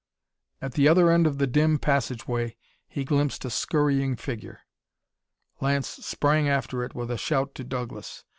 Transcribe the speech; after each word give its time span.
At 0.63 0.71
the 0.73 0.87
other 0.87 1.11
end 1.11 1.27
of 1.27 1.37
the 1.37 1.45
dim 1.45 1.77
passageway 1.77 2.57
he 2.87 3.03
glimpsed 3.05 3.45
a 3.45 3.51
scurrying 3.51 4.15
figure! 4.15 4.61
Lance 5.59 5.89
sprang 5.89 6.49
after 6.49 6.83
it 6.83 6.95
with 6.95 7.11
a 7.11 7.19
shout 7.19 7.53
to 7.53 7.63
Douglas. 7.63 8.23